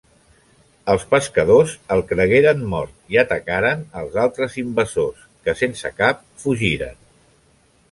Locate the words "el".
1.95-2.01